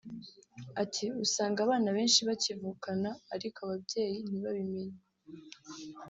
[0.83, 4.97] Ati “Usanga abana benshi bakivukana ariko ababyeyi ntibabimenye